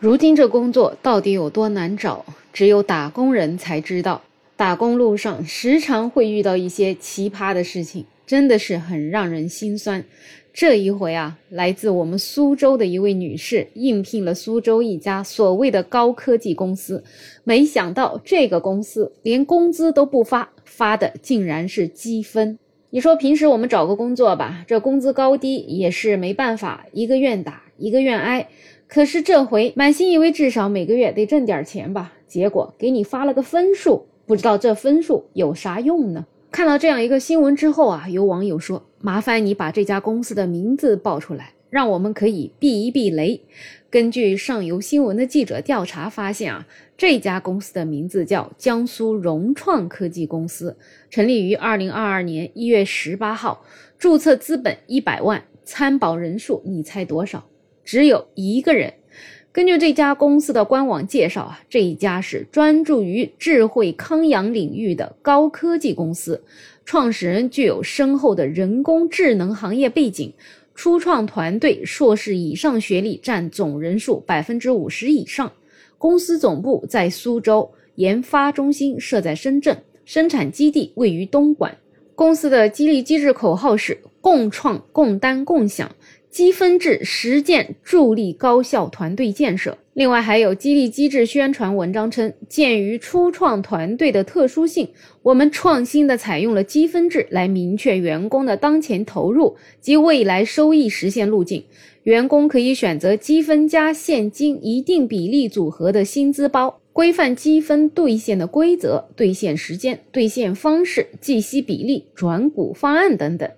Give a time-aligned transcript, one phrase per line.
[0.00, 4.22] 如今这工作到底有多难找，只有打工人才知道。
[4.54, 10.04] 打工路上时常会遇到一些奇葩的事情，真的是很让人心酸。
[10.52, 17.02] 这一回啊，来自我们苏州的一位女士应聘了苏州一家所谓的高科技公司，
[17.42, 22.56] 没想到这个公司连工资都不发，发的竟然是积分。
[22.90, 28.46] 你说平时我们找个工作吧，这工资高低也是没办法，一个愿打一个愿挨。
[28.88, 36.26] 可是这回满心以为至少每个月得挣点钱吧，结果给你发了个分数，不知道这分数有啥用呢？
[36.50, 43.38] 看到这样一个新闻之后啊，有网友说：“麻烦你把这家公司的名字报出来，让我们可以避一避雷。”
[43.90, 50.74] 根据上游新闻的记者调查发现啊，这家公司的名字叫江苏融创科技公司，
[51.10, 53.62] 成立于二零二二年一月十八号，
[53.98, 57.44] 注册资本一百万，参保人数你猜多少？
[57.88, 58.92] 只有一个人。
[59.50, 66.44] 根据这家公司的官网介绍啊，这一家是专注于智慧康养领域的高科技公司，
[66.84, 70.30] 创始人具有深厚的人工智能行业背景，
[70.74, 75.50] 初创团队硕士以上学历占总人数百分之五十以上。
[75.96, 81.74] 公司总部在苏州，研发中心设在深圳，生产基地位于东莞。
[82.14, 85.90] 公司的激励机制口号是“共创、共担、共享”。
[86.30, 89.78] 积分制实践助力高效团队建设。
[89.94, 94.88] 另外，还有激励机制宣传文章称，鉴于初创团队的特殊性，
[95.22, 101.64] 我们创新的采用了积分制来明确员工的当前投入及未来收益实现路径。
[102.04, 113.50] 员工可以选择积分加现金一定比例组合的薪资包，规范积分兑现的规则、兑现时间、兑现方式、计息比例、转股方案等等。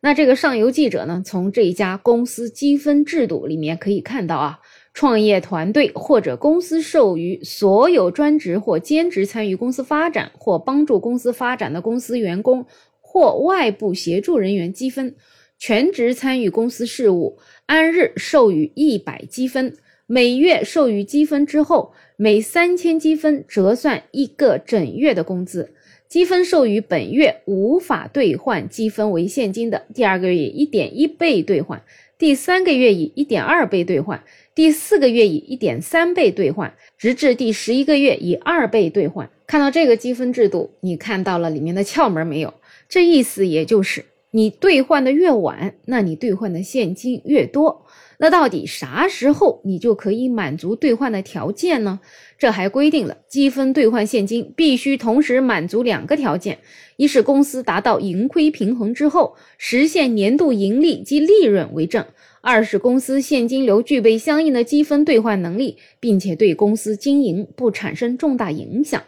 [0.00, 4.60] 那这个上游记者呢，从这一家公司积分制度里面可以看到啊，
[4.94, 12.64] 创业团队或者公司授予所有专职或兼职参与公司发展或帮助公司发展的公司员工
[13.00, 15.16] 或外部协助人员积分，
[15.58, 25.74] 全职参与公司事务，按日授予一百积分，每月授予积分之后，每三千积分折算一个整月的工资。
[26.08, 31.82] 积分授予本月无法兑换积分为现金的，第二个月以一点一倍兑换，
[32.16, 39.28] 第三个月以一点二倍兑换，第四个月以一点三倍兑换，直至第十一个月以二倍兑换。
[39.46, 42.54] 看到这个积分制度，你看到了里面的窍门没有？
[42.88, 47.86] 这意思也就是你兑换的越晚，那你兑换的现金越多。
[48.20, 52.00] 那到底啥时候你就可以满足兑换的条件呢？
[52.36, 56.58] 这还规定了积分兑换现金必须同时满足两个条件：
[56.96, 62.02] 一是公司达到盈亏平衡之后，实现年度盈利及利润为正；
[62.40, 69.02] 二是公司现金流具备相应的积分兑换能力，并且对公司经营不产生重大影响。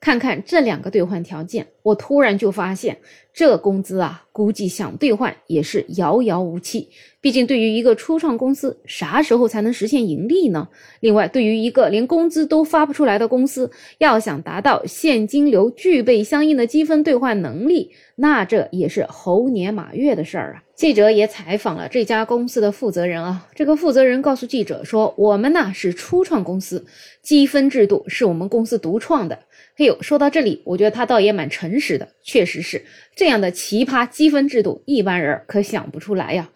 [0.00, 2.96] 看看这两个兑换条件，我突然就发现，
[3.34, 6.88] 这工资啊，估计想兑换也是遥遥无期。
[7.20, 10.66] 毕竟，对于一个初创公司，啥时候才能实现盈利呢？
[11.00, 20.62] 另外，对于一个连工资都发不出来的公司，要想达到现金流具备相应的积分兑换能力，那这也是猴年马月的事儿啊！
[20.80, 26.86] 记者也采访了这家公司的负责人啊，这个负责人告诉记者说：“我们呢是初创公司，
[27.20, 29.38] 积分制度是我们公司独创的。”
[29.76, 32.82] 嘿呦，说到这里，我觉得他倒也蛮诚实的，确实是
[33.14, 36.48] 这样的奇葩积分制度，一般人可想不出来呀。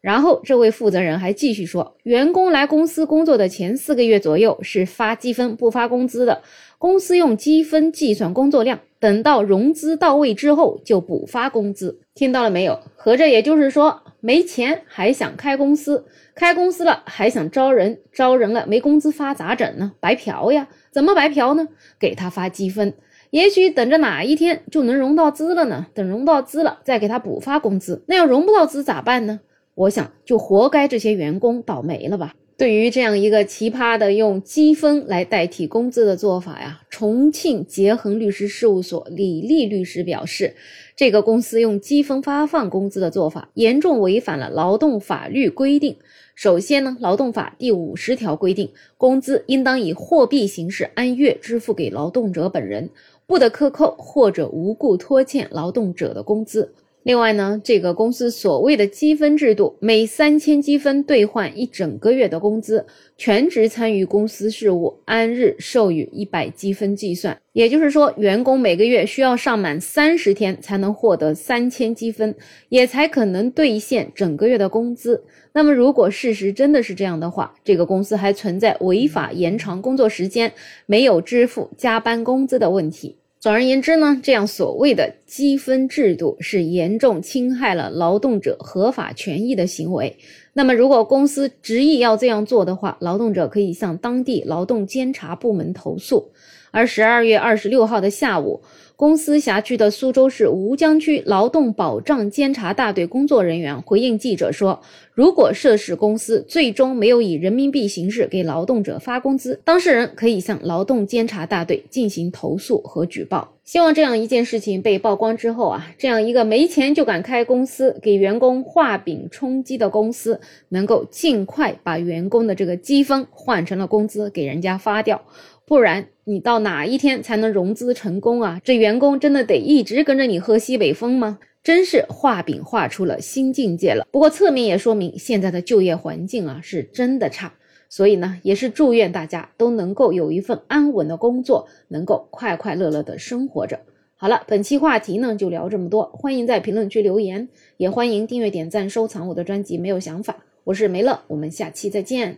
[0.00, 6.42] 然后这位负责人还继续说，员工来公司工作的前四个月左右是发积分不发工资的，
[6.78, 12.00] 公司用积分计算工作量，等到融资到位之后就补发工资。
[12.14, 12.80] 听到了没有？
[12.96, 19.92] 合着也就是说，没钱还想开公司，开公司了还想招人，招人了没工资发咋整呢？
[20.00, 20.68] 白嫖呀？
[20.90, 21.68] 怎么白嫖呢？
[22.00, 22.92] 给他发积分，
[23.30, 25.86] 也许等着哪一天就能融到资了呢？
[25.94, 28.02] 等融到资了，再给他补发工资。
[28.06, 29.40] 那要融不到资咋办呢？
[29.74, 32.34] 我想就活该这些员工倒霉了吧。
[32.56, 40.56] 对于这样一个奇葩的用积分来代替工资的做法呀，重庆杰恒律师事务所李丽律师表示，
[40.96, 45.96] 这个公司用积分发放工资的做法严重违反了劳动法律规定。
[46.34, 52.90] 首先呢，劳动法第五十条规定，工资应当以货币形式按月支付给劳动者本人，
[53.28, 56.74] 不得克扣或者无故拖欠劳动者的工资。
[57.08, 62.84] 另外呢，这个公司所谓的积分制度，每三千积分兑换一整个月的工资，
[63.16, 67.34] 全职参与公司事务，按日授予一百积分计算。
[67.54, 72.34] 也就是说，员工每个月需要上满三十天才能获得三千积分，
[72.68, 75.24] 也才可能兑现整个月的工资。
[75.54, 80.52] 那么，如果事实真的是这样的话，这个公司还存在违法延长工作时间、
[80.84, 83.16] 没有支付加班工资的问题。
[83.40, 90.16] 总而言之呢，这样所谓的积分制度是严重侵害了劳动者合法权益的行为。
[90.54, 96.30] 那么，如果公司执意要这样做的话，劳动者可以向当地劳动监察部门投诉。
[96.70, 98.60] 而十二月二十六号的下午，
[98.96, 104.80] 公司辖区的苏州市吴江区劳动保障监察大队工作人员回应记者说
[105.14, 125.22] ：“如果涉事公司最终没有以人民币形式给劳动者发工资，当事人可以向劳动监察大队进行投诉和举报。”希望这样一件事情被曝光之后啊，这样一个没钱就敢开公司给员工画饼充饥的公司，能够尽快把员工的这个积分换成了工资给人家发掉。
[125.66, 128.58] 不然，你到哪一天才能融资成功啊？
[128.64, 131.38] 这员工真的得一直跟着你喝西北风吗？
[131.62, 134.08] 真是画饼画出了新境界了。
[134.10, 137.52] 不过侧面也说明现在的就业环境啊是真的差，
[137.88, 143.80] 所以呢，也是祝愿大家都能够有一份安稳的工作，能够快快乐乐的生活着。
[144.16, 149.78] 好了，本期话题呢就聊这么多，欢迎在评论区留言，也欢迎订阅、点赞、收藏我的专辑。
[149.78, 152.36] 没有想法，我是梅乐，我们下期再见。